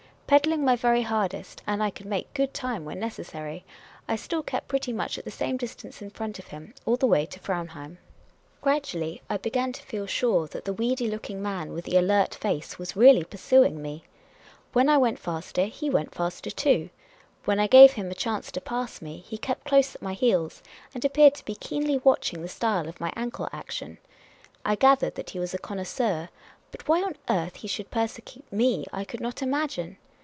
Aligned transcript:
Pedalling 0.31 0.63
my 0.63 0.77
very 0.77 1.01
hardest— 1.01 1.61
and 1.67 1.83
I 1.83 1.89
can 1.89 2.07
make 2.07 2.33
good 2.33 2.53
time 2.53 2.85
when 2.85 3.01
necessary— 3.01 3.65
I 4.07 4.15
still 4.15 4.41
kept 4.41 4.69
pretty 4.69 4.93
much 4.93 5.17
at 5.17 5.25
the 5.25 5.29
same 5.29 5.57
distance 5.57 6.01
in 6.01 6.09
front 6.09 6.39
of 6.39 6.47
him 6.47 6.73
all 6.85 6.95
the 6.95 7.05
way 7.05 7.25
to 7.25 7.39
Fraunheim. 7.41 7.97
66 8.63 8.63
Miss 8.63 8.63
Cayley's 8.63 8.63
Adventures 8.63 8.63
Gradually 8.63 9.21
I 9.29 9.41
began 9.41 9.73
to 9.73 9.83
feel 9.83 10.05
sure 10.05 10.47
that 10.47 10.63
the 10.63 10.73
weedj' 10.73 11.11
looking 11.11 11.41
man 11.41 11.73
with 11.73 11.83
the 11.83 11.97
alert 11.97 12.33
face 12.33 12.79
was 12.79 12.95
really 12.95 13.25
pursuing 13.25 13.81
me. 13.81 14.05
When 14.71 14.87
I 14.87 14.97
went 14.97 15.19
faster, 15.19 15.65
he 15.65 15.89
went 15.89 16.15
faster 16.15 16.49
too; 16.49 16.89
when 17.43 17.59
I 17.59 17.67
gave 17.67 17.91
him 17.91 18.09
a 18.09 18.15
chance 18.15 18.53
to 18.53 18.61
pass 18.61 19.01
me, 19.01 19.25
he 19.27 19.37
kept 19.37 19.65
close 19.65 19.95
at 19.95 20.01
my 20.01 20.13
heels, 20.13 20.63
and 20.93 21.03
appeared 21.03 21.35
to 21.35 21.43
be 21.45 21.55
keenly 21.55 21.97
watching 22.05 22.41
the 22.41 22.47
style 22.47 22.87
of 22.87 23.01
my 23.01 23.11
ankle 23.17 23.49
action. 23.51 23.97
I 24.63 24.75
gathered 24.75 25.15
that 25.15 25.31
he 25.31 25.39
was 25.39 25.53
a 25.53 25.57
connoisseur; 25.59 26.29
but 26.71 26.87
why 26.87 27.03
on 27.03 27.17
earth 27.27 27.57
he 27.57 27.67
should 27.67 27.91
persecute 27.91 28.49
me 28.49 28.85
I 28.93 29.03
could 29.03 29.19
not 29.19 29.41
imagine. 29.41 29.97